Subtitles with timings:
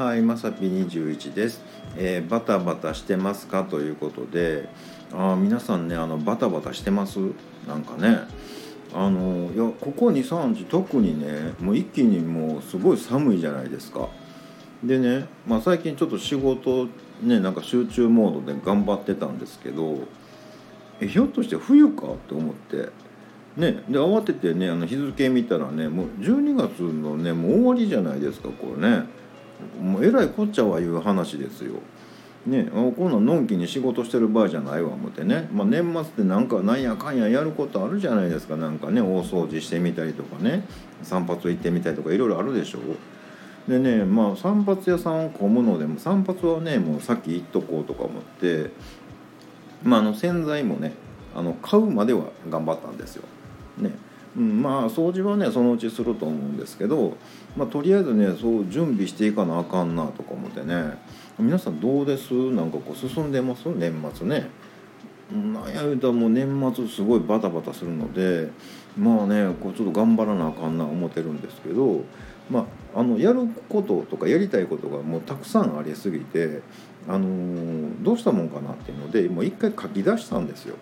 [0.00, 1.60] はいまさぴ21です、
[1.98, 3.64] えーバタバタしてますか？
[3.64, 4.66] ということで
[5.12, 7.18] あ皆さんねあのバタバタしてます？
[7.68, 8.20] なんかね。
[8.94, 14.08] あのいやここ23日特にねもう一気にもうすごい寒いじゃないですか。
[14.82, 16.86] でね、まあ、最近ちょっと仕事
[17.22, 19.98] ねなんか集中モードで頑張ってたんですけど
[21.02, 22.06] えひょっとして冬か？
[22.06, 22.88] って思って。
[23.58, 29.19] ねで慌ててねあの日付見たらねもう12月のねもう終わりじゃないですかこれね。
[29.80, 31.74] もうえらいこっちゃはいう話ですよ。
[32.46, 38.56] ね、こんなんのんきに仕事してる場合じゃないわ思ってね、まあ、年末ってなんかなんやかんややることあるじゃないですか。
[38.56, 40.64] なんかね大掃除してみたりとかね。
[41.02, 43.70] 散髪行ってみたりとかいろいろあるでしょう。
[43.70, 48.70] でねまあ散髪屋さんを混むのでも散髪はねもうさっき行っとこうとか思って
[49.82, 50.94] まああの洗剤もね
[51.36, 53.24] あの買うまでは頑張ったんですよ。
[53.78, 53.90] ね。
[54.36, 57.16] うん、まあ掃除はねそのうちすると思うんですけど、
[57.56, 60.98] まあ、とりあえずねそう準備していかなあかんなとか思ってね
[61.38, 62.32] 皆さんどうです？
[62.32, 63.66] なんかこう進んでます？
[63.66, 64.48] 年末ね。
[65.32, 68.50] なんや言うたらもう年末すごいバタバタするので
[68.98, 72.04] まあねこうちょっと頑張らなあかんな思ってるんですけど、
[72.50, 76.62] まあ、あのやることとかやりたいことがもうたくさんありすぎて、
[77.08, 80.76] あのーどうしたもんかなっていうのでもう一回書き出したんですよ。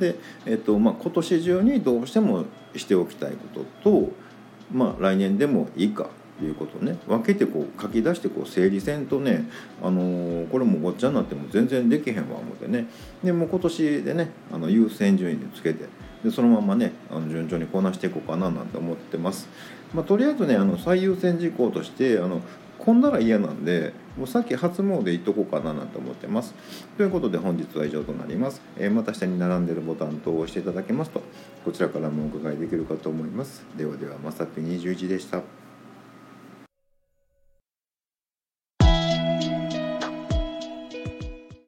[0.00, 4.12] で、えっとまあ、今年中にどうしてもしておきたいことと、
[4.72, 9.44] まあ、来年でもいいかということね分けてこう書き出してこう整理せんとね、
[9.82, 12.86] あのーこれもごっちゃになっても全然できへんわ思ってね
[13.22, 15.84] でも今年でねあの優先順位につけて
[16.24, 19.48] でそのままねあの順調にこなしていこうかななんて思ってます。
[19.94, 22.40] まあ、とりあえずねあの最優先事項としてあの
[22.84, 26.54] こんなら嫌なんでもうさっき初詣行っとこうかななんて思ってます。
[26.96, 28.62] ということで本日は以上となります。
[28.78, 31.22] えーまた下に並んでるボタン等を押していただけますと
[31.64, 33.64] こちらからもお伺いできるかと思います。
[33.76, 35.42] ではではまさぴ21でした。